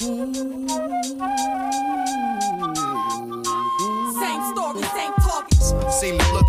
[0.00, 0.14] Same
[4.52, 5.58] story, same talking.
[5.90, 6.46] See me look.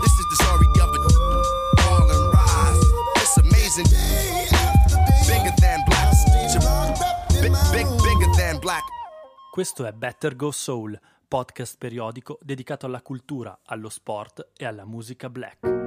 [0.00, 1.00] This is the story of a
[1.82, 2.80] fall and rise.
[3.16, 3.84] It's amazing.
[5.28, 6.08] Bigger than black.
[7.42, 8.84] Big, big, bigger than black.
[9.50, 15.28] Questo è Better Go Soul, podcast periodico dedicato alla cultura, allo sport e alla musica
[15.28, 15.79] black.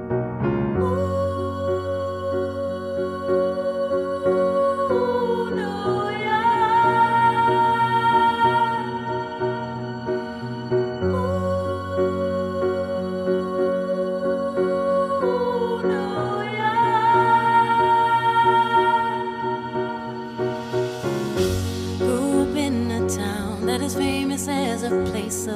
[25.48, 25.54] A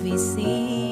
[0.00, 0.85] place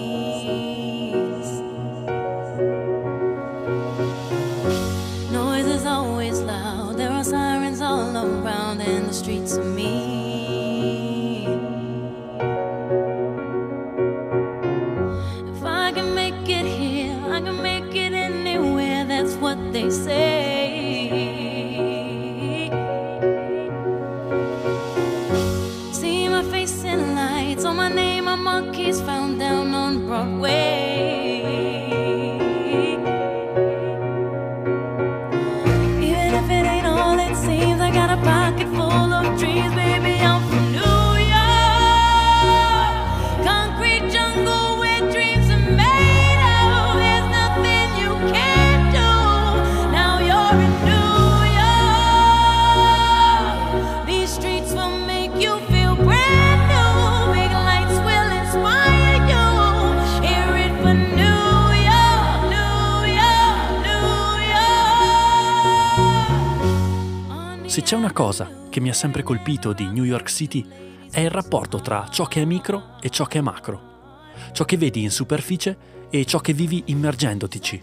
[67.95, 70.67] c'è una cosa che mi ha sempre colpito di New York City
[71.13, 74.77] è il rapporto tra ciò che è micro e ciò che è macro, ciò che
[74.77, 77.81] vedi in superficie e ciò che vivi immergendotici.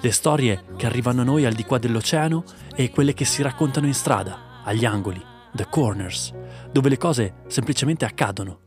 [0.00, 2.42] Le storie che arrivano a noi al di qua dell'oceano
[2.74, 6.32] e quelle che si raccontano in strada, agli angoli, the corners,
[6.72, 8.60] dove le cose semplicemente accadono.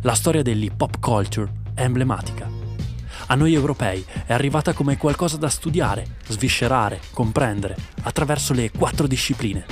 [0.00, 2.61] La storia dell'hip hop culture è emblematica.
[3.32, 9.64] A noi europei è arrivata come qualcosa da studiare, sviscerare, comprendere, attraverso le quattro discipline.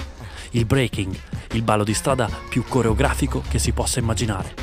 [0.53, 1.15] Il breaking,
[1.53, 4.55] il ballo di strada più coreografico che si possa immaginare.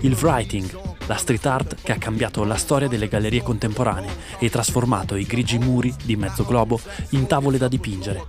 [0.00, 0.68] Il writing,
[1.06, 5.58] la street art che ha cambiato la storia delle gallerie contemporanee e trasformato i grigi
[5.58, 6.80] muri di mezzo globo
[7.10, 8.24] in tavole da dipingere.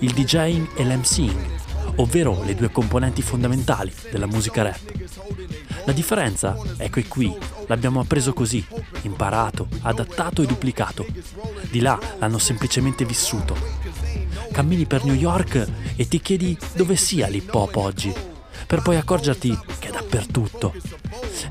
[0.00, 1.60] Il DJing e l'MCing,
[1.96, 5.65] ovvero le due componenti fondamentali della musica rap.
[5.86, 7.32] La differenza è che qui
[7.68, 8.64] l'abbiamo appreso così,
[9.02, 11.06] imparato, adattato e duplicato.
[11.70, 13.56] Di là l'hanno semplicemente vissuto.
[14.50, 15.64] Cammini per New York
[15.94, 18.12] e ti chiedi dove sia l'hip hop oggi,
[18.66, 20.74] per poi accorgerti che è dappertutto.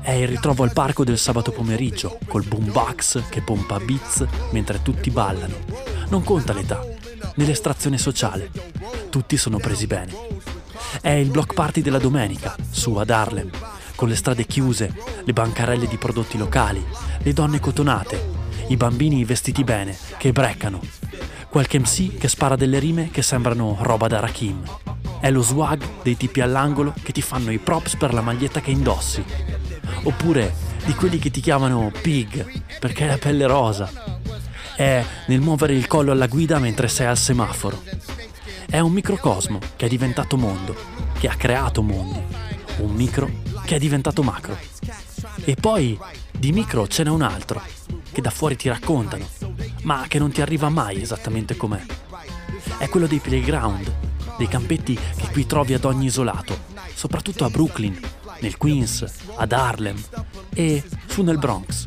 [0.02, 5.10] È il ritrovo al parco del sabato pomeriggio, col boombox che pompa beats mentre tutti
[5.10, 5.56] ballano.
[6.08, 6.84] Non conta l'età,
[7.36, 8.50] né l'estrazione sociale.
[9.08, 10.12] Tutti sono presi bene.
[11.00, 13.50] È il block party della domenica, su ad Harlem,
[13.96, 16.84] con le strade chiuse, le bancarelle di prodotti locali,
[17.18, 18.34] le donne cotonate,
[18.68, 20.80] i bambini vestiti bene, che breccano,
[21.48, 24.62] qualche MC che spara delle rime che sembrano roba da Rakim.
[25.20, 28.70] È lo swag dei tipi all'angolo che ti fanno i props per la maglietta che
[28.70, 29.24] indossi.
[30.02, 30.54] Oppure
[30.84, 33.90] di quelli che ti chiamano pig perché hai la pelle rosa.
[34.76, 37.82] È nel muovere il collo alla guida mentre sei al semaforo.
[38.68, 40.76] È un microcosmo che è diventato mondo,
[41.18, 42.20] che ha creato mondi.
[42.78, 43.30] Un micro
[43.66, 44.56] che è diventato macro.
[45.44, 45.98] E poi
[46.30, 47.60] di micro ce n'è un altro,
[48.12, 49.26] che da fuori ti raccontano,
[49.82, 51.84] ma che non ti arriva mai esattamente com'è.
[52.78, 53.92] È quello dei playground,
[54.38, 56.56] dei campetti che qui trovi ad ogni isolato,
[56.94, 57.98] soprattutto a Brooklyn,
[58.38, 59.04] nel Queens,
[59.34, 60.00] ad Harlem
[60.54, 61.86] e su nel Bronx.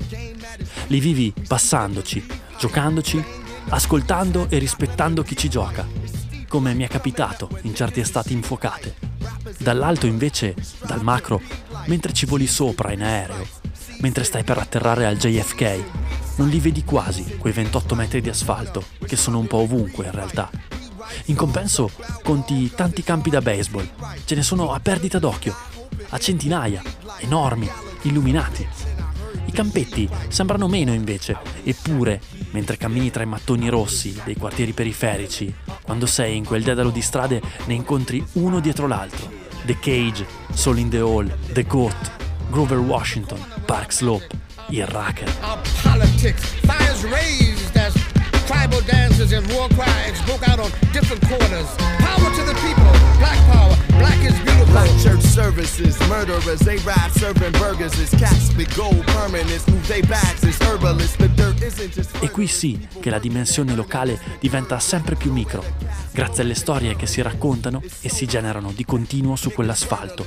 [0.88, 2.26] Li vivi passandoci,
[2.60, 3.24] giocandoci,
[3.70, 5.88] ascoltando e rispettando chi ci gioca,
[6.50, 9.08] come mi è capitato in certe estati infuocate.
[9.58, 10.56] Dall'alto invece,
[10.86, 11.42] dal macro,
[11.86, 13.46] mentre ci voli sopra in aereo,
[14.00, 15.84] mentre stai per atterrare al JFK,
[16.36, 20.12] non li vedi quasi quei 28 metri di asfalto, che sono un po' ovunque in
[20.12, 20.50] realtà.
[21.26, 21.90] In compenso
[22.24, 23.90] conti tanti campi da baseball,
[24.26, 25.56] ce ne sono a perdita d'occhio,
[26.10, 26.81] a centinaia,
[27.20, 27.70] enormi,
[28.04, 28.68] illuminati.
[29.46, 32.22] I campetti sembrano meno invece, eppure,
[32.52, 37.02] mentre cammini tra i mattoni rossi dei quartieri periferici, quando sei in quel dedalo di
[37.02, 39.49] strade ne incontri uno dietro l'altro.
[39.66, 40.26] The Cage,
[40.56, 41.94] Soul in the Hall, The Goat,
[42.52, 44.24] Grover Washington, Park Slope,
[44.70, 45.30] il Racker.
[45.44, 47.94] Our politics, fires raised as
[48.48, 51.70] tribal dances and war cries broke out on different corners.
[52.00, 54.66] Power to the people, Black power, black is beautiful.
[54.71, 58.00] Black church services, murderers, they ride serving burgers.
[58.00, 61.18] It's cats with gold permanents, move they bags, it's herbalists.
[61.18, 62.16] The dirt isn't just.
[62.21, 65.63] E qui sì che la dimensione locale diventa sempre più micro,
[66.12, 70.25] grazie alle storie che si raccontano e si generano di continuo su quell'asfalto.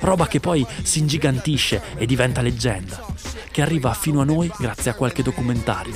[0.00, 3.04] Roba che poi si ingigantisce e diventa leggenda,
[3.50, 5.94] che arriva fino a noi grazie a qualche documentario,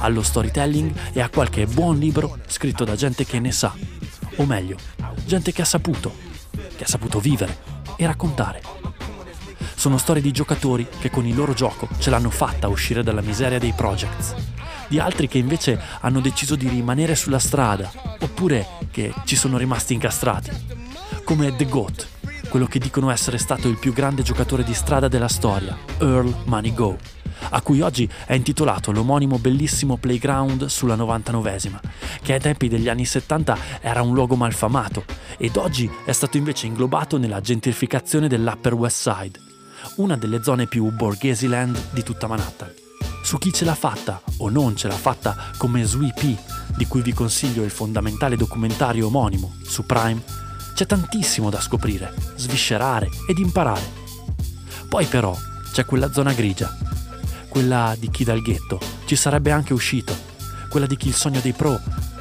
[0.00, 3.74] allo storytelling e a qualche buon libro scritto da gente che ne sa,
[4.40, 4.76] o meglio,
[5.26, 6.12] gente che ha saputo,
[6.76, 7.58] che ha saputo vivere
[7.96, 8.62] e raccontare.
[9.74, 13.58] Sono storie di giocatori che con il loro gioco ce l'hanno fatta uscire dalla miseria
[13.58, 14.34] dei projects,
[14.88, 19.92] di altri che invece hanno deciso di rimanere sulla strada, oppure che ci sono rimasti
[19.92, 20.50] incastrati,
[21.24, 22.08] come The Goat,
[22.48, 26.72] quello che dicono essere stato il più grande giocatore di strada della storia, Earl Money
[26.72, 26.96] Go,
[27.48, 31.80] a cui oggi è intitolato l'omonimo bellissimo playground sulla 99esima,
[32.22, 35.04] che ai tempi degli anni 70 era un luogo malfamato
[35.38, 39.38] ed oggi è stato invece inglobato nella gentrificazione dell'Upper West Side,
[39.96, 42.72] una delle zone più borghesi land di tutta Manhattan.
[43.22, 46.12] Su chi ce l'ha fatta o non ce l'ha fatta come Sui
[46.76, 50.22] di cui vi consiglio il fondamentale documentario omonimo su Prime,
[50.74, 53.98] c'è tantissimo da scoprire, sviscerare ed imparare.
[54.88, 55.36] Poi però
[55.72, 56.74] c'è quella zona grigia,
[57.50, 60.16] quella di chi dal ghetto ci sarebbe anche uscito,
[60.70, 61.78] quella di chi il sogno dei pro,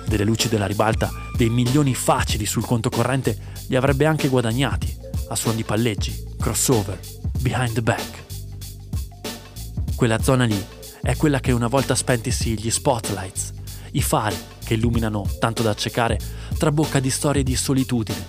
[0.08, 3.38] delle luci della ribalta, dei milioni facili sul conto corrente
[3.68, 4.98] li avrebbe anche guadagnati
[5.30, 7.00] a suon di palleggi, crossover,
[7.40, 8.24] behind the back.
[9.96, 10.66] Quella zona lì
[11.02, 13.54] è quella che una volta spentisi gli spotlights,
[13.92, 14.36] i fari
[14.66, 16.20] che illuminano tanto da accecare,
[16.58, 18.26] trabocca di storie di solitudine,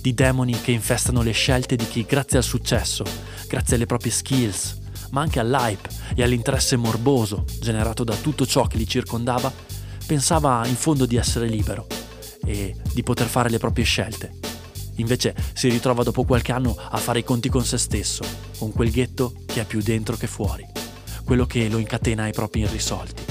[0.00, 3.04] di demoni che infestano le scelte di chi grazie al successo,
[3.48, 8.76] grazie alle proprie skills, ma anche all'hype e all'interesse morboso generato da tutto ciò che
[8.76, 9.52] li circondava,
[10.06, 11.86] pensava in fondo di essere libero
[12.44, 14.32] e di poter fare le proprie scelte.
[14.96, 18.24] Invece si ritrova dopo qualche anno a fare i conti con se stesso,
[18.58, 20.66] con quel ghetto che è più dentro che fuori,
[21.24, 23.24] quello che lo incatena ai propri irrisolti.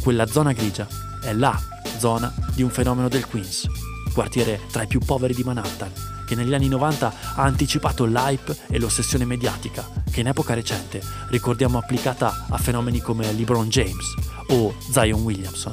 [0.00, 0.86] Quella zona grigia
[1.22, 1.58] è la
[1.98, 3.66] zona di un fenomeno del Queens,
[4.12, 5.92] quartiere tra i più poveri di Manhattan,
[6.30, 11.76] che negli anni 90 ha anticipato l'hype e l'ossessione mediatica, che in epoca recente ricordiamo
[11.76, 14.14] applicata a fenomeni come LeBron James
[14.50, 15.72] o Zion Williamson.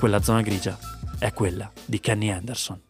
[0.00, 0.76] Quella zona grigia
[1.16, 2.80] è quella di Kenny Anderson.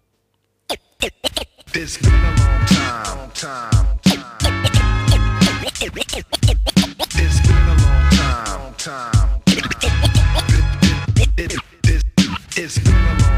[12.60, 13.37] It's been a long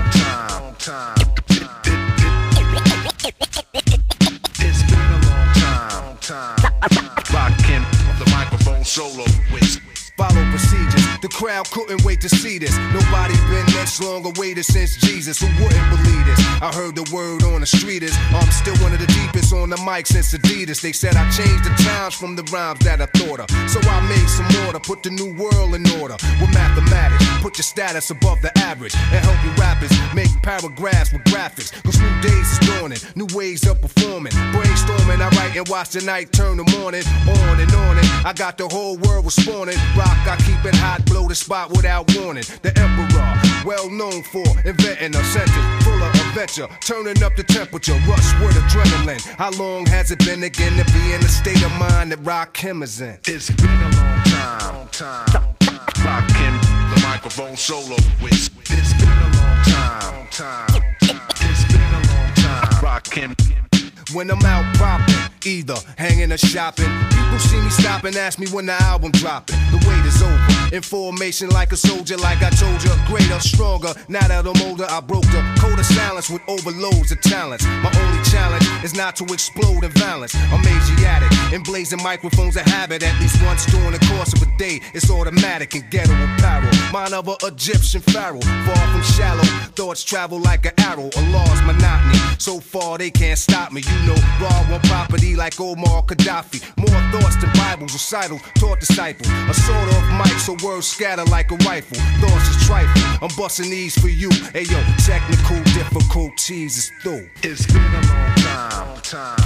[11.41, 12.77] crowd couldn't wait to see this.
[12.93, 15.41] Nobody been this long awaited since Jesus.
[15.41, 16.39] Who wouldn't believe this?
[16.61, 19.71] I heard the word on the street is I'm still one of the deepest on
[19.71, 20.83] the mic since Adidas.
[20.83, 23.49] They said I changed the times from the rhymes that I thought of.
[23.71, 27.25] So I made some order, put the new world in order with mathematics.
[27.41, 31.73] Put your status above the average and help you rappers make paragraphs with graphics.
[31.83, 34.33] Cause new days is dawning, new ways of performing.
[34.53, 37.97] Brainstorming, I write and watch the night turn the morning on and on.
[37.97, 39.79] And I got the whole world responding.
[39.97, 42.43] Rock, I keep it hot, blow the spot without warning.
[42.63, 43.33] The emperor,
[43.65, 48.57] well known for inventing a sentence full of adventure, turning up the temperature, rush with
[48.57, 49.23] adrenaline.
[49.39, 52.59] How long has it been again to be in the state of mind that rock
[52.65, 53.17] is in?
[53.29, 56.05] It's been a long time, time, time.
[56.05, 56.57] Rockin'
[56.91, 58.51] the microphone solo with.
[58.69, 60.69] It's been a long time, time,
[61.01, 61.21] time.
[61.47, 62.83] It's been a long time.
[62.83, 63.37] Rockin'.
[64.13, 65.15] When I'm out popping,
[65.47, 69.55] either hanging or shopping, people see me stop and ask me when the album dropping.
[69.71, 70.50] The wait is over.
[70.73, 73.93] In formation like a soldier, like I told you, greater, stronger.
[74.09, 77.65] Now that I'm older, I broke the code of silence with overloads of talents.
[77.83, 80.33] My only challenge is not to explode in violence.
[80.37, 84.59] I'm Asiatic, and blazing microphones a habit at least once during the course of a
[84.59, 84.81] day.
[84.95, 86.71] It's automatic and ghetto apparel.
[86.93, 89.43] Mine of a Egyptian pharaoh, far from shallow.
[89.75, 92.19] Thoughts travel like an arrow, a lost monotony.
[92.39, 93.83] So far they can't stop me.
[93.83, 96.63] You know, raw one property like Omar Gaddafi.
[96.79, 99.29] More thoughts than Bibles recital, taught disciples.
[99.29, 101.97] A sort of mic, so words scatter like a rifle.
[102.21, 103.03] Thoughts is trifle.
[103.23, 104.31] I'm busting these for you.
[104.53, 107.29] Hey yo, technical difficulties is through.
[107.43, 109.39] It's been a long time, time.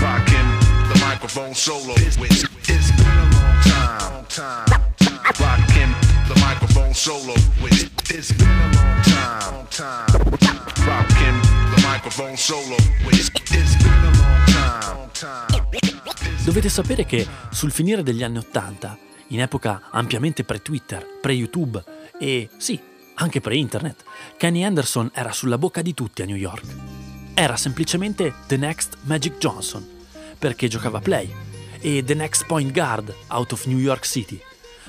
[0.00, 0.48] Rocking
[0.88, 2.44] the microphone solo with.
[2.68, 4.66] It's been a long time, time.
[5.40, 5.94] Rocking
[6.28, 7.90] the microphone solo with.
[8.10, 10.06] It's been a long time, time.
[10.86, 11.40] Rocking
[11.74, 13.30] the microphone solo with.
[13.50, 15.66] It's been a long time, time.
[16.44, 18.96] Dovete sapere che sul finire degli anni Ottanta,
[19.28, 21.82] in epoca ampiamente pre-Twitter, pre-YouTube
[22.18, 22.80] e sì,
[23.14, 24.04] anche pre-internet,
[24.36, 26.64] Kenny Anderson era sulla bocca di tutti a New York.
[27.34, 29.86] Era semplicemente The Next Magic Johnson,
[30.38, 31.32] perché giocava play,
[31.80, 34.40] e The Next Point Guard out of New York City,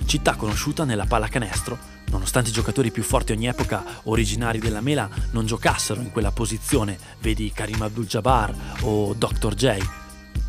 [0.05, 1.77] città conosciuta nella pallacanestro,
[2.09, 6.97] nonostante i giocatori più forti ogni epoca originari della mela non giocassero in quella posizione,
[7.19, 9.53] vedi Karim Abdul-Jabbar o Dr.
[9.53, 9.77] J,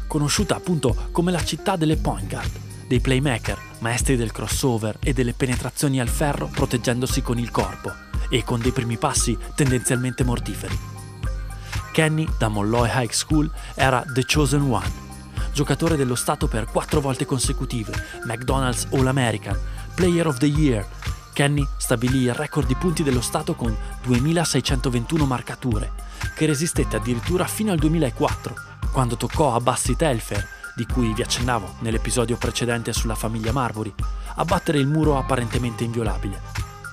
[0.06, 2.50] conosciuta appunto come la città delle point guard,
[2.90, 7.94] dei playmaker, maestri del crossover e delle penetrazioni al ferro proteggendosi con il corpo
[8.28, 10.76] e con dei primi passi tendenzialmente mortiferi.
[11.92, 14.90] Kenny, da Molloy High School, era The Chosen One,
[15.52, 17.92] giocatore dello Stato per quattro volte consecutive,
[18.25, 19.56] McDonald's All-American,
[19.94, 20.85] Player of the Year.
[21.32, 25.92] Kenny stabilì il record di punti dello Stato con 2621 marcature,
[26.35, 28.54] che resistette addirittura fino al 2004,
[28.90, 33.92] quando toccò a Bassi Telfair, di cui vi accennavo nell'episodio precedente sulla famiglia Marbury,
[34.37, 36.40] a battere il muro apparentemente inviolabile.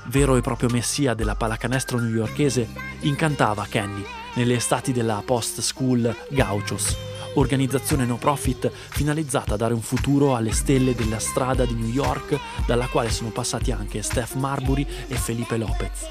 [0.08, 2.68] Vero e proprio messia della pallacanestro newyorkese,
[3.02, 6.98] incantava Kenny nelle estati della Post School Gauchos,
[7.36, 12.38] organizzazione no profit finalizzata a dare un futuro alle stelle della strada di New York,
[12.66, 16.08] dalla quale sono passati anche Steph Marbury e Felipe Lopez.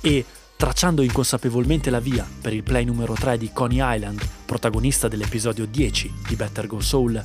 [0.00, 0.24] E,
[0.62, 6.12] tracciando inconsapevolmente la via per il play numero 3 di Coney Island, protagonista dell'episodio 10
[6.28, 7.20] di Better Go Soul,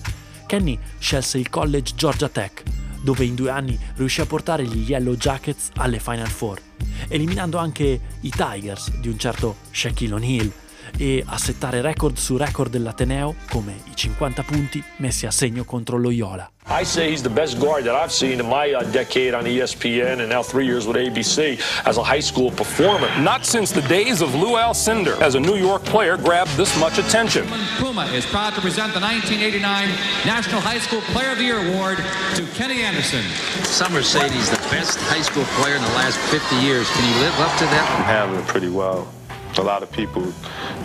[0.47, 2.63] Kenny scelse il college Georgia Tech,
[3.03, 6.59] dove in due anni riuscì a portare gli Yellow Jackets alle Final Four,
[7.09, 10.51] eliminando anche i Tigers di un certo Shaquille O'Neal
[10.97, 15.97] e a settare record su record dell'Ateneo come i 50 punti messi a segno contro
[15.97, 16.49] Loyola.
[16.69, 20.19] I say he's the best guard that I've seen in my uh, decade on ESPN
[20.19, 23.07] and now three years with ABC as a high school performer.
[23.21, 26.97] Not since the days of Lou Alcindor as a New York player grabbed this much
[26.97, 27.47] attention.
[27.77, 29.63] Puma is proud to present the 1989
[30.25, 31.97] National High School Player of the Year Award
[32.35, 33.23] to Kenny Anderson.
[33.63, 36.89] Some are saying he's the best high school player in the last 50 years.
[36.91, 37.95] Can he live up to that?
[37.97, 39.07] I'm handling it pretty well.
[39.57, 40.21] A lot of people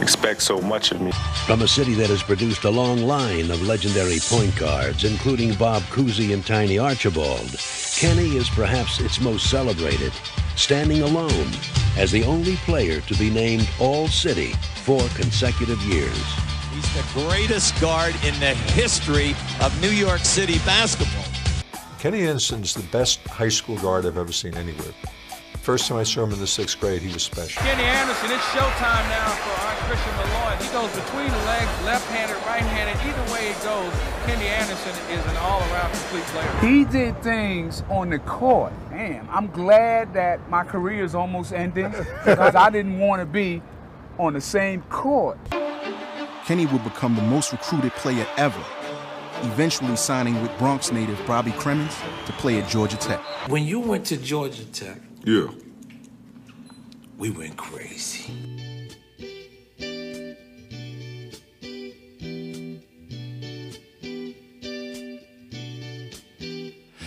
[0.03, 1.13] expect so much of me.
[1.47, 5.83] From a city that has produced a long line of legendary point guards, including Bob
[5.85, 7.57] Cousy and Tiny Archibald,
[7.97, 10.13] Kenny is perhaps its most celebrated,
[10.57, 11.49] standing alone
[11.97, 14.53] as the only player to be named All-City
[14.85, 16.25] four consecutive years.
[16.73, 21.25] He's the greatest guard in the history of New York City basketball.
[22.01, 24.93] Kenny Anderson's the best high school guard I've ever seen anywhere.
[25.63, 27.63] First time I saw him in the sixth grade, he was special.
[27.63, 30.57] Kenny Anderson, it's showtime now for our Christian Malloy.
[30.57, 32.97] He goes between the legs, left-handed, right-handed.
[33.07, 33.93] Either way it goes,
[34.27, 36.69] Kenny Anderson is an all-around complete player.
[36.69, 38.73] He did things on the court.
[38.91, 41.91] Damn, I'm glad that my career is almost ending
[42.25, 43.63] because I didn't want to be
[44.19, 45.39] on the same court.
[46.45, 48.65] Kenny would become the most recruited player ever,
[49.43, 53.21] eventually signing with Bronx native Bobby Cremens to play at Georgia Tech.
[53.49, 55.63] When you went to Georgia Tech, Yeah.
[57.23, 58.25] we went crazy.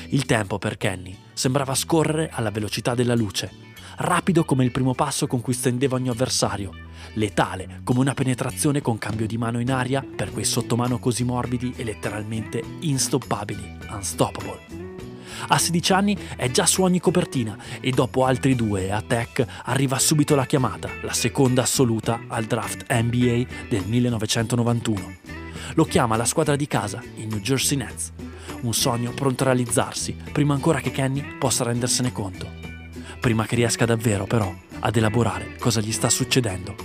[0.10, 3.52] Il tempo per Kenny sembrava scorrere alla velocità della luce,
[3.98, 6.72] rapido come il primo passo con cui stendeva ogni avversario,
[7.16, 11.74] letale come una penetrazione con cambio di mano in aria per quei sottomano così morbidi
[11.76, 14.75] e letteralmente instoppabili, unstoppable.
[15.48, 20.00] A 16 anni è già su ogni copertina e dopo altri due a Tech arriva
[20.00, 25.16] subito la chiamata, la seconda assoluta al draft NBA del 1991.
[25.76, 28.12] Lo chiama la squadra di casa, i New Jersey Nets.
[28.62, 32.50] Un sogno pronto a realizzarsi, prima ancora che Kenny possa rendersene conto.
[33.20, 36.76] Prima che riesca davvero, però, ad elaborare cosa gli sta succedendo.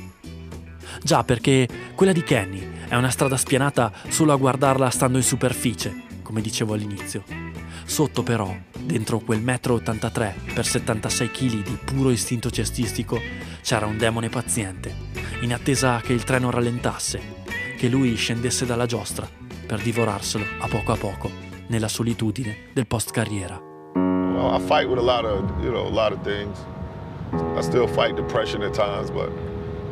[1.03, 6.09] Già perché quella di Kenny è una strada spianata solo a guardarla stando in superficie,
[6.31, 7.25] come dicevo all'inizio.
[7.85, 13.21] Sotto però, dentro quel metro 83 per 76 kg di puro istinto cestistico,
[13.61, 14.95] c'era un demone paziente,
[15.41, 17.21] in attesa che il treno rallentasse,
[17.77, 19.29] che lui scendesse dalla giostra
[19.67, 21.31] per divorarselo a poco a poco
[21.67, 23.61] nella solitudine del post carriera.
[23.97, 26.65] I fight with a lot of, you know, a lot of things.
[27.57, 29.31] I still fight depression at times, but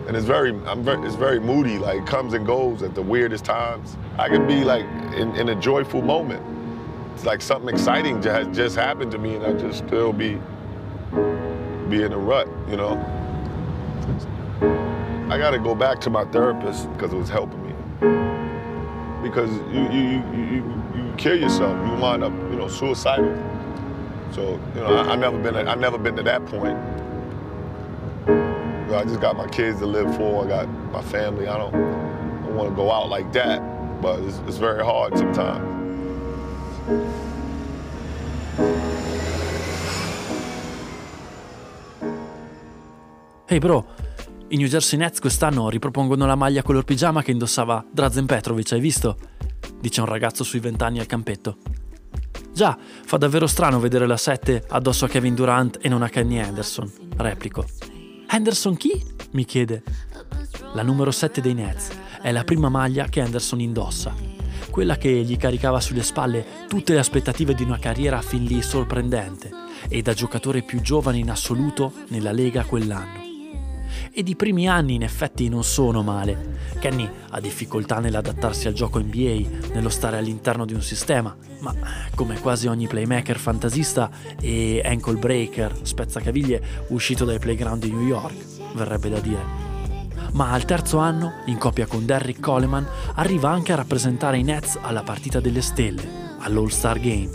[0.09, 1.79] and it's very, very, it's very moody.
[1.79, 3.99] Like comes and goes at the weirdest times.
[4.19, 6.43] I can be like in, in a joyful moment.
[7.15, 10.41] It's like something exciting has just happened to me, and I just still be,
[11.91, 12.95] be in a rut, you know.
[15.31, 17.75] I got to go back to my therapist because it was helping me.
[19.23, 23.37] Because you, you, you, you, you kill yourself, you wind up, you know, suicidal.
[24.33, 26.79] So, you know, I, I never been, I never been to that point.
[28.91, 30.45] I just got my kids to live for.
[30.45, 31.47] I got my family.
[31.47, 33.61] I don't, don't want to go out like that,
[34.01, 35.77] but it's, it's very hard sometimes.
[43.51, 43.87] Ehi bro,
[44.49, 48.81] I New Jersey Nets quest'anno ripropongono la maglia color pigiama che indossava Drazen Petrovic, hai
[48.81, 49.17] visto?
[49.81, 51.57] Dice un ragazzo sui vent'anni al campetto.
[52.53, 56.39] Già, fa davvero strano vedere la 7 addosso a Kevin Durant e non a Kenny
[56.39, 57.65] Anderson, replico.
[58.31, 59.03] Anderson chi?
[59.31, 59.83] mi chiede.
[60.75, 61.89] La numero 7 dei Nets
[62.21, 64.15] è la prima maglia che Anderson indossa,
[64.71, 69.51] quella che gli caricava sulle spalle tutte le aspettative di una carriera fin lì sorprendente
[69.89, 73.28] e da giocatore più giovane in assoluto nella Lega quell'anno.
[74.19, 76.57] Ed i primi anni in effetti non sono male.
[76.81, 81.73] Kenny ha difficoltà nell'adattarsi al gioco NBA, nello stare all'interno di un sistema, ma
[82.17, 84.11] come quasi ogni playmaker fantasista
[84.41, 88.35] e ankle breaker, spezzacaviglie uscito dai playground di New York,
[88.75, 89.43] verrebbe da dire.
[90.33, 94.81] Ma al terzo anno, in coppia con Derrick Coleman, arriva anche a rappresentare i Nets
[94.83, 96.03] alla partita delle stelle,
[96.41, 97.31] all'All-Star Game,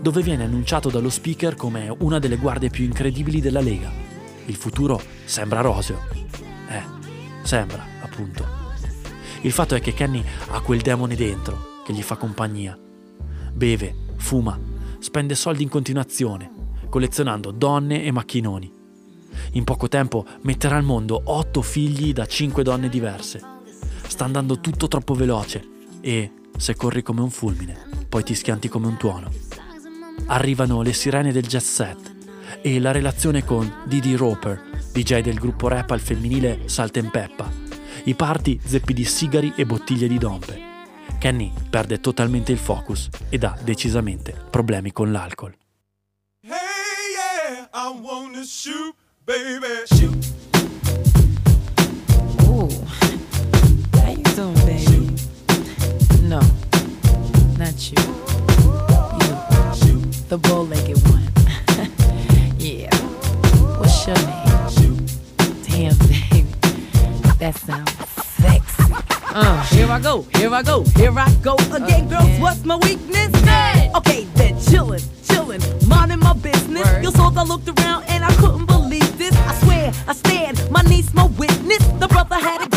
[0.00, 4.03] dove viene annunciato dallo speaker come una delle guardie più incredibili della Lega.
[4.46, 6.00] Il futuro sembra roseo.
[6.68, 6.82] Eh,
[7.42, 8.62] sembra, appunto.
[9.42, 12.78] Il fatto è che Kenny ha quel demone dentro che gli fa compagnia.
[13.52, 14.58] Beve, fuma,
[14.98, 16.50] spende soldi in continuazione,
[16.88, 18.72] collezionando donne e macchinoni.
[19.52, 23.42] In poco tempo metterà al mondo otto figli da cinque donne diverse.
[24.06, 25.66] Sta andando tutto troppo veloce
[26.00, 29.30] e, se corri come un fulmine, poi ti schianti come un tuono.
[30.26, 32.13] Arrivano le sirene del jet set
[32.62, 34.60] e la relazione con Didi Roper,
[34.92, 37.50] DJ del gruppo rap al femminile Salt and Peppa.
[38.04, 40.72] I party zeppi di sigari e bottiglie di dompe.
[41.18, 45.56] Kenny perde totalmente il focus ed ha decisamente problemi con l'alcol.
[46.42, 48.94] yeah, I wanna shoot,
[49.24, 49.86] baby.
[49.86, 50.32] Shoot.
[52.42, 52.68] Ooh.
[53.94, 55.14] How you doing, baby?
[56.22, 56.40] No,
[57.56, 58.02] not you.
[59.86, 60.93] You, the bow-legged
[67.44, 67.92] That sounds
[68.40, 68.84] sexy.
[69.34, 72.40] Uh, here I go, here I go, here I go again, girls.
[72.40, 73.28] What's my weakness?
[73.94, 76.88] Okay, then chillin', chillin', minding my business.
[77.02, 79.36] You saw I looked around and I couldn't believe this.
[79.36, 81.84] I swear, I stared, my niece, my witness.
[82.00, 82.73] The brother had it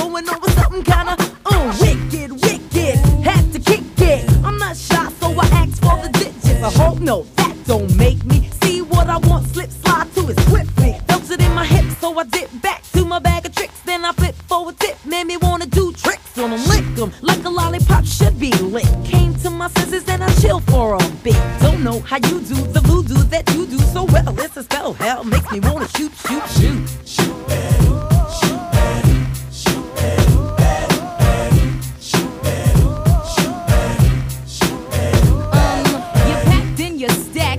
[22.08, 24.34] how you do the voodoo that you do so well.
[24.40, 26.88] It's a spell, hell makes me wanna shoot, shoot, shoot.
[27.06, 27.84] Shoot, baby,
[28.32, 29.92] shoot, baby, shoot,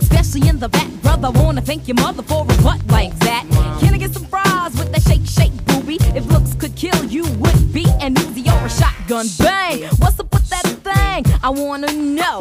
[0.00, 1.30] especially in the back, brother.
[1.30, 3.44] Wanna thank your mother for a butt like that.
[3.80, 5.98] Can I get some fries with that shake, shake, booby?
[6.16, 9.26] If looks could kill you, would be an Uzi or a shotgun.
[9.38, 9.82] Bang!
[9.98, 11.24] What's up with that thing?
[11.42, 12.40] I wanna know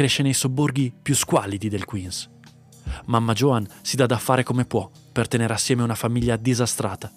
[0.00, 2.30] cresce nei sobborghi più squallidi del Queens.
[3.04, 7.12] Mamma Joan si dà da fare come può per tenere assieme una famiglia disastrata,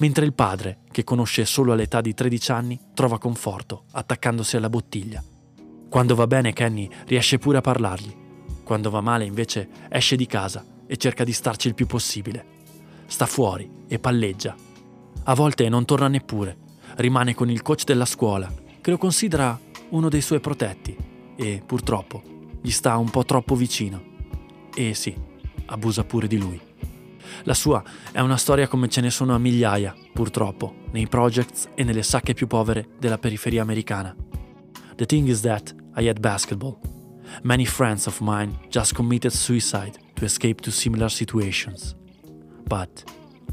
[0.00, 5.24] mentre il padre, che conosce solo all'età di 13 anni, trova conforto attaccandosi alla bottiglia.
[5.88, 8.14] Quando va bene Kenny riesce pure a parlargli,
[8.62, 12.44] quando va male invece esce di casa e cerca di starci il più possibile.
[13.06, 14.54] Sta fuori e palleggia.
[15.24, 16.58] A volte non torna neppure,
[16.96, 21.07] rimane con il coach della scuola, che lo considera uno dei suoi protetti
[21.40, 22.22] e, purtroppo,
[22.60, 24.02] gli sta un po' troppo vicino.
[24.74, 25.14] E sì,
[25.66, 26.60] abusa pure di lui.
[27.44, 31.84] La sua è una storia come ce ne sono a migliaia, purtroppo, nei projects e
[31.84, 34.14] nelle sacche più povere della periferia americana.
[34.96, 36.76] The thing is that I had basketball.
[37.42, 41.94] Many friends of mine just committed suicide to escape to similar situations.
[42.66, 43.04] But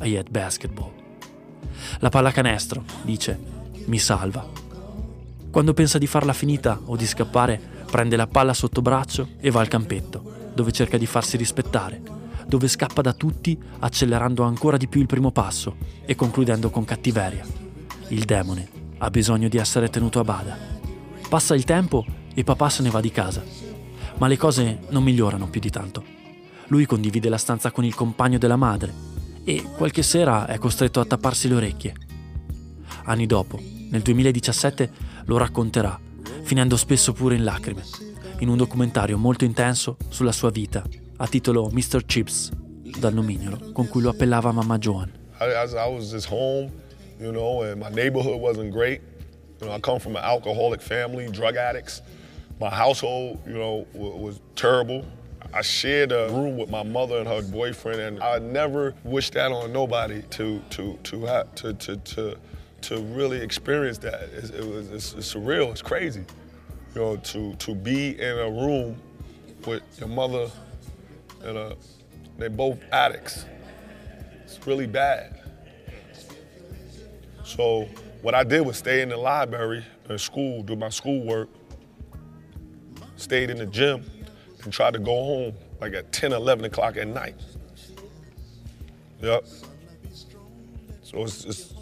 [0.01, 0.91] I had basketball.
[1.99, 3.39] La pallacanestro, dice,
[3.85, 4.63] mi salva.
[5.51, 9.61] Quando pensa di farla finita o di scappare, prende la palla sotto braccio e va
[9.61, 12.01] al campetto, dove cerca di farsi rispettare,
[12.45, 17.45] dove scappa da tutti accelerando ancora di più il primo passo e concludendo con cattiveria.
[18.09, 20.57] Il demone ha bisogno di essere tenuto a bada.
[21.29, 23.41] Passa il tempo e papà se ne va di casa.
[24.17, 26.03] Ma le cose non migliorano più di tanto.
[26.67, 28.93] Lui condivide la stanza con il compagno della madre
[29.45, 31.95] e qualche sera è costretto a tapparsi le orecchie.
[33.05, 33.57] Anni dopo,
[33.89, 34.91] nel 2017,
[35.27, 35.97] lo racconterà,
[36.43, 37.83] finendo spesso pure in lacrime,
[38.39, 40.83] in un documentario molto intenso sulla sua vita,
[41.17, 42.05] a titolo Mr.
[42.05, 42.51] Chips,
[42.99, 45.11] dal nomignolo con cui lo appellava mamma Joan.
[45.39, 46.71] I, was just home,
[47.19, 49.01] you know, and my neighborhood wasn't great.
[49.59, 52.01] You know, I come from an alcoholic family, drug addicts.
[52.59, 55.03] My household, you know, was terrible.
[55.53, 59.51] I shared a room with my mother and her boyfriend, and I never wished that
[59.51, 62.37] on nobody to to to have to to to,
[62.87, 64.29] to really experience that.
[64.33, 65.71] It's, it was it's, it's surreal.
[65.71, 66.23] It's crazy,
[66.93, 68.97] you know, to to be in a room
[69.65, 70.49] with your mother
[71.43, 71.75] and uh,
[72.37, 73.45] they're both addicts.
[74.43, 75.41] It's really bad.
[77.43, 77.87] So
[78.21, 81.49] what I did was stay in the library in school, do my schoolwork,
[83.15, 84.03] stayed in the gym,
[84.63, 87.35] and tried to go home like at 10, 11 o'clock at night.
[89.21, 89.45] Yep.
[91.03, 91.74] So it's, it's,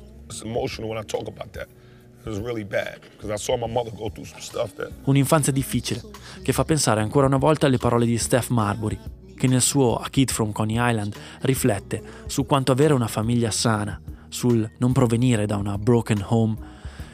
[5.06, 6.02] Un'infanzia difficile,
[6.42, 8.98] che fa pensare ancora una volta alle parole di Steph Marbury,
[9.36, 14.00] che nel suo A Kid from Coney Island riflette su quanto avere una famiglia sana,
[14.30, 16.56] sul non provenire da una broken home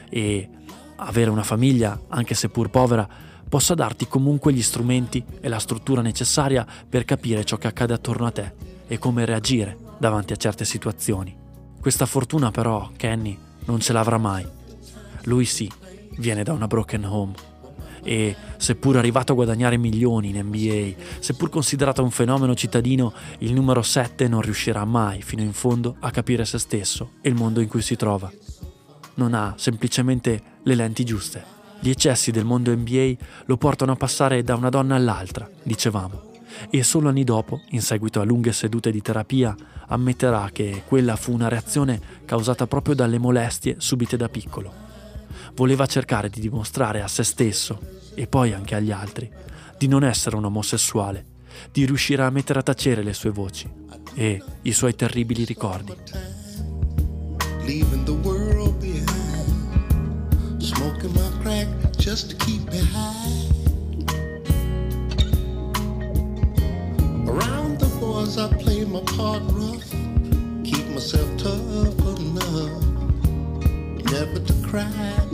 [0.08, 0.48] e
[0.96, 3.08] avere una famiglia, anche seppur povera,
[3.48, 8.26] possa darti comunque gli strumenti e la struttura necessaria per capire ciò che accade attorno
[8.26, 8.52] a te
[8.86, 11.39] e come reagire davanti a certe situazioni.
[11.80, 14.46] Questa fortuna però Kenny non ce l'avrà mai.
[15.24, 15.70] Lui sì,
[16.18, 17.32] viene da una broken home
[18.02, 23.82] e, seppur arrivato a guadagnare milioni in NBA, seppur considerato un fenomeno cittadino, il numero
[23.82, 27.68] 7 non riuscirà mai fino in fondo a capire se stesso e il mondo in
[27.68, 28.30] cui si trova.
[29.14, 31.58] Non ha semplicemente le lenti giuste.
[31.80, 33.14] Gli eccessi del mondo NBA
[33.46, 36.28] lo portano a passare da una donna all'altra, dicevamo,
[36.68, 39.56] e solo anni dopo, in seguito a lunghe sedute di terapia,
[39.90, 44.88] ammetterà che quella fu una reazione causata proprio dalle molestie subite da piccolo
[45.54, 47.78] voleva cercare di dimostrare a se stesso
[48.14, 49.30] e poi anche agli altri
[49.76, 51.24] di non essere un omosessuale,
[51.72, 53.68] di riuscire a mettere a tacere le sue voci
[54.14, 55.94] e i suoi terribili ricordi.
[57.66, 58.04] leaving
[67.30, 69.88] Around the boys, I play my part rough.
[70.64, 72.82] Keep myself tough enough.
[74.10, 75.29] Never to cry.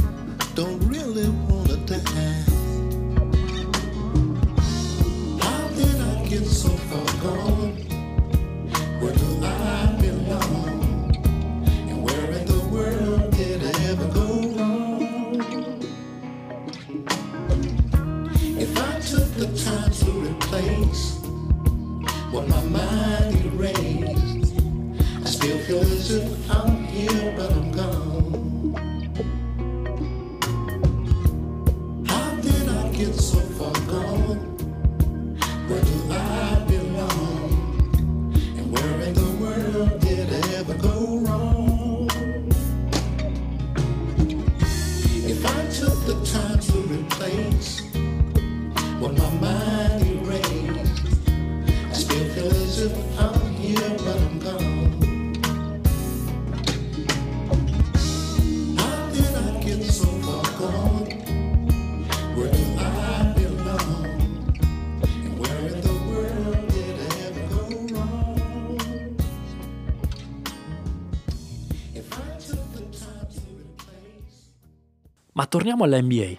[75.37, 76.33] Ma torniamo alla NBA.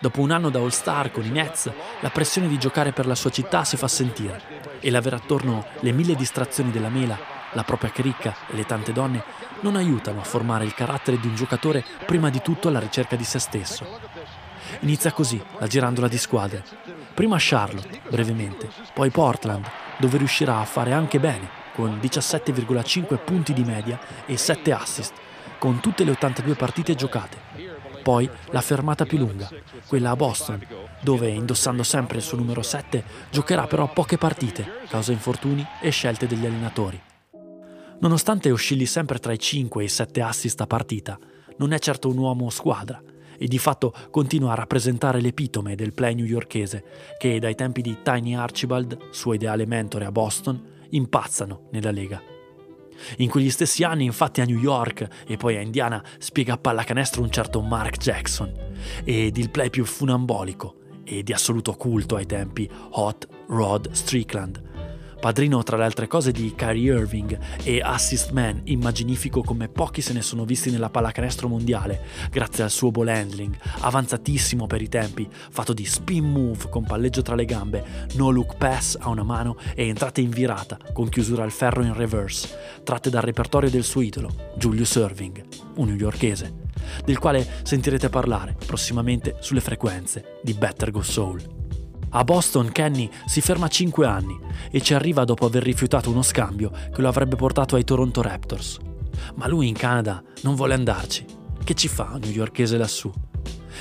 [0.00, 3.30] Dopo un anno da All-Star con i Nets, la pressione di giocare per la sua
[3.30, 4.42] città si fa sentire
[4.80, 7.16] e l'avere attorno le mille distrazioni della mela,
[7.52, 9.22] la propria cricca e le tante donne
[9.60, 13.22] non aiutano a formare il carattere di un giocatore prima di tutto alla ricerca di
[13.22, 13.86] se stesso.
[14.80, 16.64] Inizia così la girandola di squadre.
[17.14, 19.64] Prima Charlotte, brevemente, poi Portland,
[19.96, 25.12] dove riuscirà a fare anche bene, con 17,5 punti di media e 7 assist,
[25.56, 27.49] con tutte le 82 partite giocate.
[28.02, 29.48] Poi la fermata più lunga,
[29.86, 30.66] quella a Boston,
[31.00, 36.26] dove indossando sempre il suo numero 7 giocherà però poche partite, causa infortuni e scelte
[36.26, 37.00] degli allenatori.
[38.00, 41.18] Nonostante oscilli sempre tra i 5 e i 7 assist a partita,
[41.58, 43.02] non è certo un uomo squadra
[43.38, 46.84] e di fatto continua a rappresentare l'epitome del play newyorkese
[47.18, 52.39] che dai tempi di Tiny Archibald, suo ideale mentore a Boston, impazzano nella Lega.
[53.18, 57.22] In quegli stessi anni, infatti, a New York e poi a Indiana spiega a pallacanestro
[57.22, 58.52] un certo Mark Jackson
[59.04, 64.69] ed il play più funambolico e di assoluto culto ai tempi Hot Rod Strickland.
[65.20, 70.14] Padrino tra le altre cose di Kyrie Irving e assist man immaginifico come pochi se
[70.14, 75.28] ne sono visti nella pallacanestro mondiale, grazie al suo ball handling, avanzatissimo per i tempi,
[75.30, 79.56] fatto di spin move con palleggio tra le gambe, no look pass a una mano
[79.74, 82.48] e entrate in virata con chiusura al ferro in reverse,
[82.82, 85.44] tratte dal repertorio del suo idolo, Julius Irving,
[85.76, 86.68] un newyorkese,
[87.04, 91.59] del quale sentirete parlare prossimamente sulle frequenze di Better Go Soul.
[92.12, 94.36] A Boston Kenny si ferma 5 anni
[94.68, 98.78] e ci arriva dopo aver rifiutato uno scambio che lo avrebbe portato ai Toronto Raptors.
[99.36, 101.24] Ma lui in Canada non vuole andarci.
[101.62, 103.12] Che ci fa un newyorkese lassù?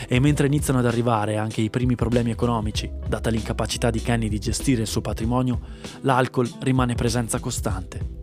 [0.08, 4.38] E mentre iniziano ad arrivare anche i primi problemi economici, data l'incapacità di Kenny di
[4.38, 5.60] gestire il suo patrimonio,
[6.02, 8.18] l'alcol rimane presenza costante.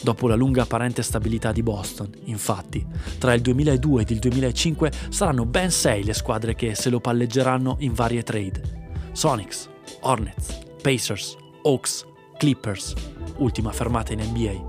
[0.00, 2.86] Dopo la lunga apparente stabilità di Boston, infatti,
[3.18, 7.76] tra il 2002 ed il 2005 saranno ben sei le squadre che se lo palleggeranno
[7.80, 8.83] in varie trade.
[9.14, 9.68] Sonics,
[10.00, 12.04] Hornets, Pacers, Hawks,
[12.38, 12.94] Clippers,
[13.38, 14.60] ultima fermata in NBA,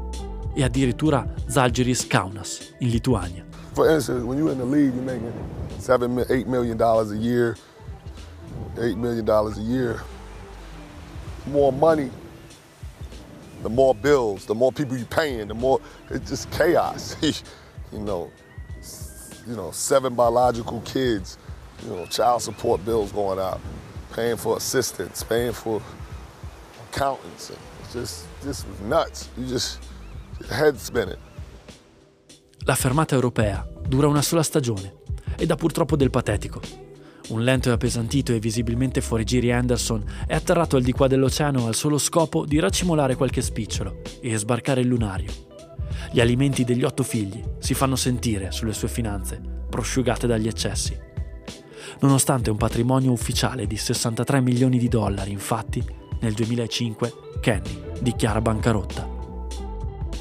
[0.54, 3.44] e addirittura Zalgiris Kaunas in Lituania.
[3.74, 5.34] For instance, when you're in the league, you're making
[5.80, 7.58] seven, eight million dollars a year,
[8.80, 10.02] eight million dollars a year.
[11.48, 12.12] More money,
[13.64, 15.82] the more bills, the more people you're paying, the more
[16.12, 17.18] it's just chaos.
[17.92, 18.32] you know,
[19.48, 21.38] you know, seven biological kids,
[21.84, 23.60] you know, child support bills going out,
[24.16, 25.82] paying for assistants, paying for
[26.90, 27.52] accountants.
[27.92, 29.30] Just, was nuts.
[29.38, 29.80] You just,
[30.50, 31.18] head spinning.
[32.66, 34.96] La fermata europea dura una sola stagione
[35.38, 36.62] e dà purtroppo del patetico.
[37.28, 41.68] Un lento e appesantito e visibilmente fuori giri Anderson è atterrato al di qua dell'oceano
[41.68, 45.32] al solo scopo di racimolare qualche spicciolo e sbarcare il lunario.
[46.12, 51.05] Gli alimenti degli otto figli si fanno sentire sulle sue finanze, prosciugate dagli eccessi.
[52.00, 55.84] Nonostante un patrimonio ufficiale di 63 milioni di dollari, infatti,
[56.20, 59.08] nel 2005 Kenny dichiara bancarotta.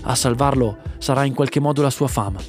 [0.03, 2.41] A salvarlo sarà in qualche modo la sua fama.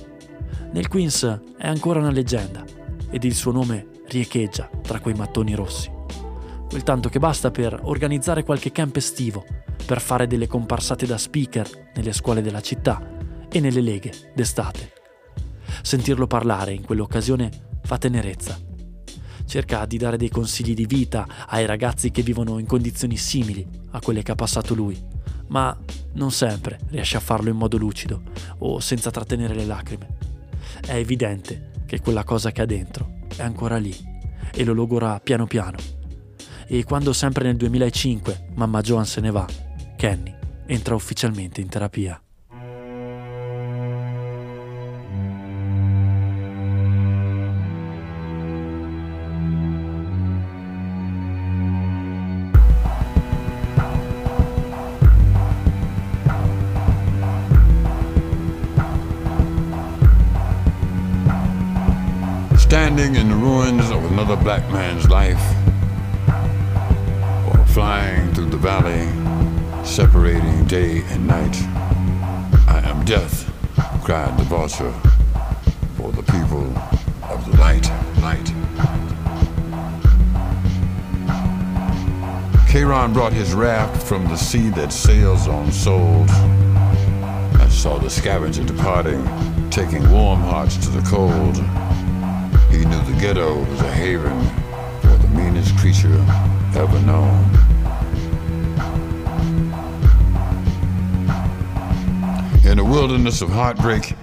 [0.74, 2.66] Nel Queens è ancora una leggenda
[3.10, 5.90] ed il suo nome riecheggia tra quei mattoni rossi.
[6.68, 9.46] Quel tanto che basta per organizzare qualche camp estivo,
[9.86, 13.02] per fare delle comparsate da speaker nelle scuole della città
[13.50, 14.92] e nelle leghe d'estate.
[15.82, 17.50] Sentirlo parlare in quell'occasione
[17.84, 18.65] fa tenerezza.
[19.46, 24.00] Cerca di dare dei consigli di vita ai ragazzi che vivono in condizioni simili a
[24.00, 25.02] quelle che ha passato lui,
[25.48, 25.78] ma
[26.14, 28.24] non sempre riesce a farlo in modo lucido
[28.60, 30.18] o senza trattenere le lacrime.
[30.86, 33.96] È evidente che quella cosa che ha dentro è ancora lì
[34.54, 35.78] e lo logora piano piano.
[36.68, 39.46] E quando sempre nel 2005 mamma Joan se ne va,
[39.96, 40.34] Kenny
[40.66, 42.20] entra ufficialmente in terapia.
[74.76, 75.00] Vulture,
[75.96, 76.66] for the people
[77.24, 77.90] of the light,
[78.22, 78.46] light.
[82.70, 86.30] Charon brought his raft from the sea that sails on souls.
[86.30, 89.24] I saw the scavenger departing,
[89.70, 91.56] taking warm hearts to the cold.
[92.70, 94.46] He knew the ghetto was a haven
[95.00, 96.20] for the meanest creature
[96.76, 97.44] ever known.
[102.66, 104.16] In a wilderness of heartbreak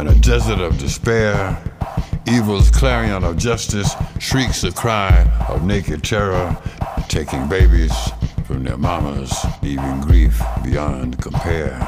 [0.00, 1.62] and a desert of despair,
[2.26, 6.56] evil's clarion of justice shrieks a cry of naked terror,
[7.08, 7.92] taking babies
[8.46, 9.30] from their mamas,
[9.62, 11.78] leaving grief beyond compare.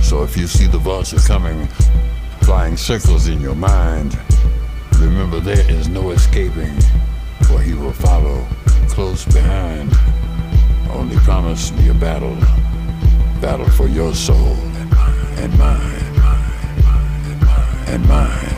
[0.00, 1.66] So if you see the vulture coming,
[2.40, 4.18] flying circles in your mind,
[4.98, 6.80] remember there is no escaping,
[7.42, 8.46] for he will follow
[8.88, 9.92] close behind.
[10.92, 12.36] Only promise me a battle,
[13.40, 14.56] battle for your soul
[15.36, 16.04] and mine,
[17.86, 18.51] and mine.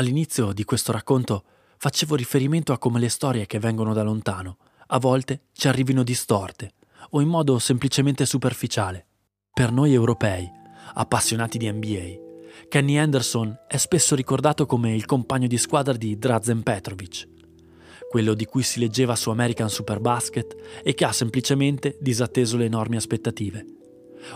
[0.00, 1.44] All'inizio di questo racconto
[1.76, 6.72] facevo riferimento a come le storie che vengono da lontano a volte ci arrivino distorte
[7.10, 9.06] o in modo semplicemente superficiale.
[9.52, 10.50] Per noi europei,
[10.94, 16.62] appassionati di NBA, Kenny Anderson è spesso ricordato come il compagno di squadra di Drazen
[16.62, 17.28] Petrovic,
[18.08, 22.96] quello di cui si leggeva su American Superbasket e che ha semplicemente disatteso le enormi
[22.96, 23.66] aspettative.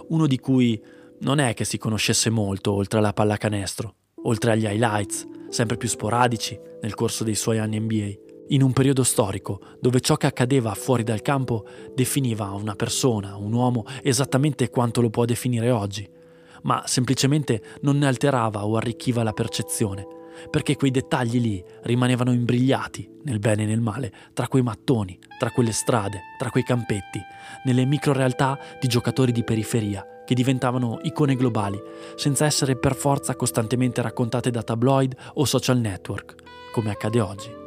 [0.09, 0.79] Uno di cui
[1.21, 6.59] non è che si conoscesse molto oltre alla pallacanestro, oltre agli highlights, sempre più sporadici
[6.81, 8.11] nel corso dei suoi anni NBA,
[8.49, 11.65] in un periodo storico dove ciò che accadeva fuori dal campo
[11.95, 16.11] definiva una persona, un uomo, esattamente quanto lo può definire oggi,
[16.63, 20.05] ma semplicemente non ne alterava o arricchiva la percezione,
[20.51, 25.53] perché quei dettagli lì rimanevano imbrigliati, nel bene e nel male, tra quei mattoni, tra
[25.53, 27.21] quelle strade, tra quei campetti,
[27.65, 31.81] nelle microrealtà di giocatori di periferia che diventavano icone globali,
[32.15, 36.35] senza essere per forza costantemente raccontate da tabloid o social network,
[36.73, 37.63] come accade oggi.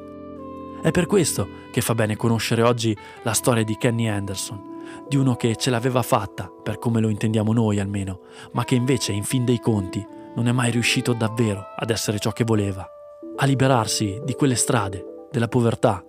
[0.82, 4.76] È per questo che fa bene conoscere oggi la storia di Kenny Anderson,
[5.08, 8.22] di uno che ce l'aveva fatta, per come lo intendiamo noi almeno,
[8.54, 12.32] ma che invece, in fin dei conti, non è mai riuscito davvero ad essere ciò
[12.32, 12.88] che voleva,
[13.36, 16.04] a liberarsi di quelle strade, della povertà,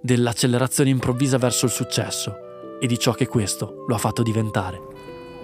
[0.00, 2.34] dell'accelerazione improvvisa verso il successo
[2.80, 4.95] e di ciò che questo lo ha fatto diventare.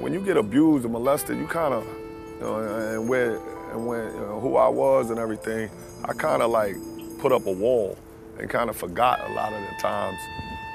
[0.02, 3.36] When you get abused and molested, you kind of, you know, and where,
[3.70, 5.70] and when, you know, who I was and everything,
[6.04, 6.74] I kind of like
[7.20, 7.96] put up a wall
[8.36, 10.18] and kind of forgot a lot of the times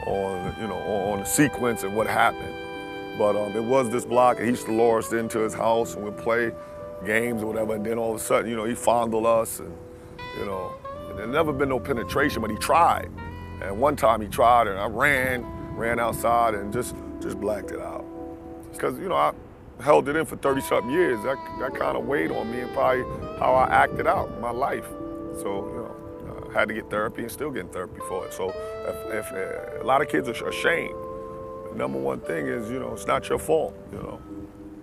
[0.05, 2.55] on, you know, on the sequence and what happened.
[3.17, 5.95] But um, it was this block, and he used to lure us into his house
[5.95, 6.53] and we'd play
[7.05, 9.75] games or whatever, and then all of a sudden, you know, he fondled us and,
[10.39, 10.73] you know,
[11.17, 13.11] there never been no penetration, but he tried.
[13.61, 17.81] And one time he tried, and I ran, ran outside and just, just blacked it
[17.81, 18.06] out.
[18.77, 19.33] Because, you know, I
[19.81, 21.21] held it in for 30 something years.
[21.23, 23.03] That, that kind of weighed on me and probably
[23.39, 24.87] how I acted out my life.
[25.41, 28.33] So, you know, I had to get therapy and still getting therapy for it.
[28.33, 28.49] So,
[28.87, 30.95] if, if uh, a lot of kids are ashamed,
[31.75, 34.19] number one thing is, you know, it's not your fault, you know.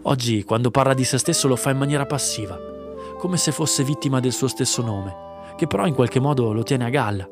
[0.06, 2.58] Oggi, quando parla di se stesso, lo fa in maniera passiva,
[3.18, 5.16] come se fosse vittima del suo stesso nome,
[5.56, 7.26] che però in qualche modo lo tiene a galla.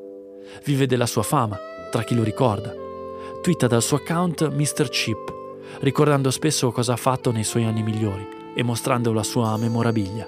[0.64, 1.59] Vive della sua fama,
[1.90, 2.72] tra chi lo ricorda.
[3.42, 4.88] Twitta dal suo account Mr.
[4.88, 5.41] Chip,
[5.80, 10.26] ricordando spesso cosa ha fatto nei suoi anni migliori e mostrando la sua memorabilia.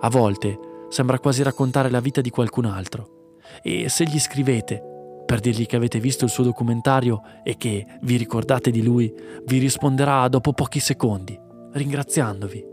[0.00, 3.30] A volte sembra quasi raccontare la vita di qualcun altro,
[3.62, 4.82] e se gli scrivete
[5.24, 9.12] per dirgli che avete visto il suo documentario e che vi ricordate di lui,
[9.46, 11.38] vi risponderà dopo pochi secondi,
[11.72, 12.64] ringraziandovi.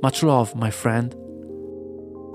[0.00, 1.16] Much love, my friend.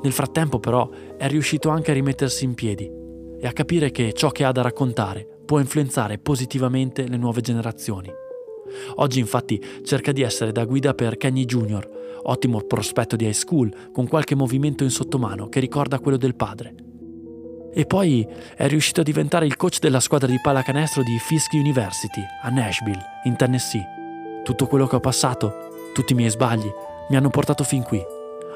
[0.03, 2.91] Nel frattempo però è riuscito anche a rimettersi in piedi
[3.39, 8.11] e a capire che ciò che ha da raccontare può influenzare positivamente le nuove generazioni.
[8.95, 11.89] Oggi infatti cerca di essere da guida per Kenny Jr.,
[12.23, 16.75] ottimo prospetto di high school, con qualche movimento in sottomano che ricorda quello del padre.
[17.73, 22.21] E poi è riuscito a diventare il coach della squadra di pallacanestro di Fisk University
[22.43, 24.41] a Nashville, in Tennessee.
[24.43, 26.71] Tutto quello che ho passato, tutti i miei sbagli,
[27.09, 28.01] mi hanno portato fin qui,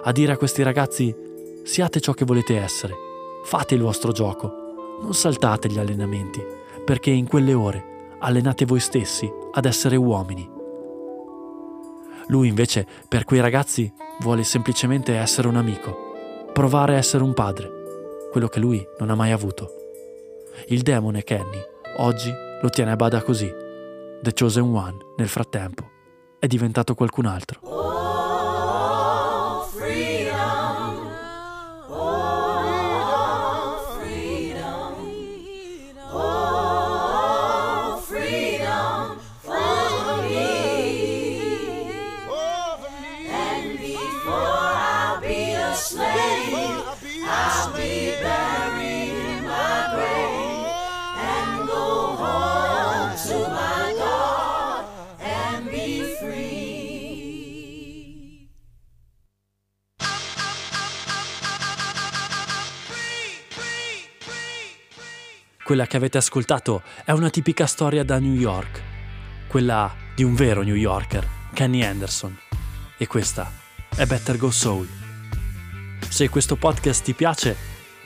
[0.03, 1.13] a dire a questi ragazzi
[1.63, 2.93] siate ciò che volete essere,
[3.43, 6.41] fate il vostro gioco, non saltate gli allenamenti,
[6.86, 10.49] perché in quelle ore allenate voi stessi ad essere uomini.
[12.27, 17.71] Lui invece per quei ragazzi vuole semplicemente essere un amico, provare a essere un padre,
[18.32, 19.69] quello che lui non ha mai avuto.
[20.67, 21.62] Il demone Kenny
[21.97, 23.49] oggi lo tiene a bada così.
[24.21, 25.89] The Chosen One, nel frattempo,
[26.39, 27.87] è diventato qualcun altro.
[65.67, 68.82] Quella che avete ascoltato è una tipica storia da New York,
[69.47, 72.34] quella di un vero New Yorker, Kenny Anderson.
[72.95, 73.51] E questa
[73.93, 74.88] è Better Go Soul.
[76.08, 77.54] Se questo podcast ti piace,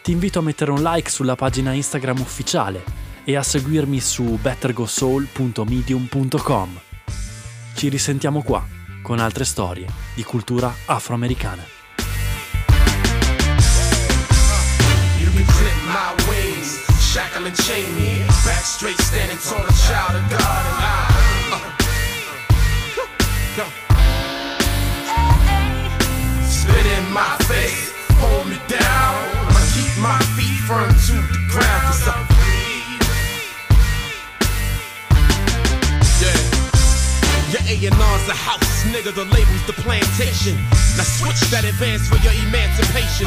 [0.02, 2.84] ti invito a mettere un like sulla pagina Instagram ufficiale
[3.24, 6.80] e a seguirmi su bettergosoul.medium.com.
[7.76, 8.66] Ci risentiamo qua
[9.04, 9.86] con altre storie
[10.16, 11.62] di cultura afroamericana.
[17.42, 18.20] Shackle and chain me.
[18.46, 20.84] Back straight, standing tall, a child of God, and I.
[21.54, 21.58] Uh,
[26.46, 29.16] Spit in my face, hold me down.
[29.50, 31.71] I keep my feet firm to the ground,
[37.82, 40.54] A&R's a house, nigga, the label's the plantation.
[40.94, 43.26] Now switch that advance for your emancipation.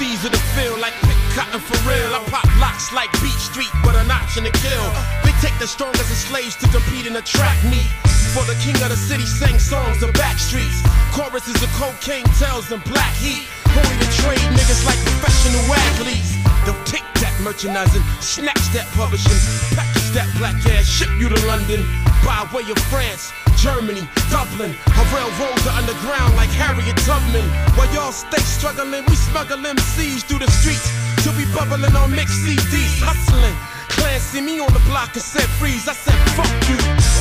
[0.00, 2.08] Seas of the field like pick cotton for real.
[2.08, 4.88] I pop locks like Beach Street, but an option to kill.
[5.28, 7.84] They take the strongest of slaves to compete in a track meet.
[8.32, 10.80] For the king of the city sang songs of back streets.
[11.12, 13.44] Choruses of cocaine tails and black heat.
[13.76, 16.32] Holy to trade niggas like professional athletes.
[16.64, 19.38] Don't take that merchandising, snatch that publishing,
[19.72, 21.80] package that black ass, ship you to London
[22.24, 23.32] by way of France.
[23.56, 27.46] Germany, Dublin, a railroad to underground like Harriet Tubman.
[27.78, 30.90] While y'all stay struggling, we smuggle MCs through the streets
[31.22, 33.54] till we bubbling on mixed CDs, hustling.
[33.94, 35.86] Clan see me on the block and said freeze.
[35.86, 36.78] I said fuck you.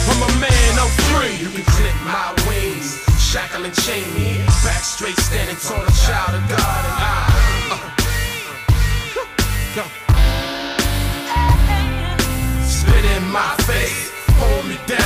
[0.09, 1.37] I'm a man, I'm free.
[1.37, 4.41] You can clip my wings, shackle and chain me.
[4.65, 7.50] Back straight, standing tall, a child of God, and I.
[9.73, 9.83] Go.
[12.67, 14.99] Spit in my face, hold me down.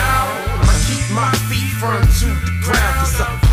[0.65, 3.45] I keep my feet firm to the ground, cause I'm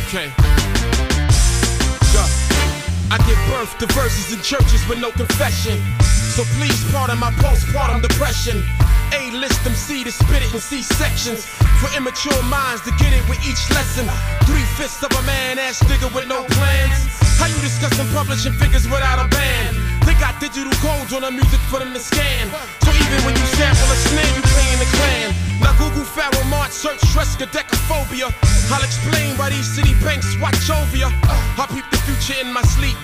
[0.00, 0.32] Okay.
[2.14, 2.24] Go.
[3.12, 5.76] I give birth to verses in churches with no confession.
[6.00, 8.62] So please pardon my postpartum depression.
[9.12, 11.46] A list them C to spit it in C sections.
[11.80, 14.06] For immature minds to get it with each lesson.
[14.46, 16.98] Three fifths of a man ass nigga with no plans.
[17.40, 19.76] How you discussing publishing figures without a band?
[20.04, 22.48] They got digital codes on the music for them to scan.
[22.84, 25.34] So even when you sample a snare, you paying the clan.
[25.60, 28.28] Now Google Pharaoh Mart, search Tresca decaphobia.
[28.72, 31.08] I'll explain why these city banks watch over ya.
[31.56, 32.96] I peep the future in my sleep.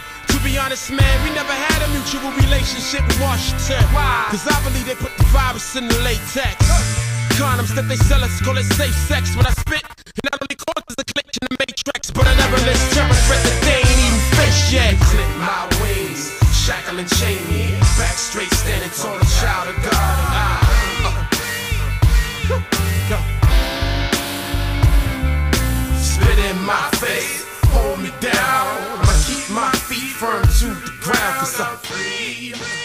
[0.46, 3.82] Be honest, man, we never had a mutual relationship with Washington.
[3.90, 4.30] Why?
[4.30, 6.54] Cause I believe they put the virus in the latex.
[7.34, 9.34] Condoms that they sell us call it safe sex.
[9.34, 12.62] When I spit, it not only causes a click in the matrix, but I never
[12.62, 14.94] list terror threat that they ain't even fish yet.
[15.10, 17.74] Clip my wings, shackle and chain me.
[17.98, 20.14] Back straight, standing tall, a child of God.
[20.30, 20.62] I,
[21.10, 21.26] uh,
[23.10, 23.18] go.
[25.98, 27.42] Spit in my face,
[27.74, 28.75] hold me down.
[31.58, 32.75] We're free.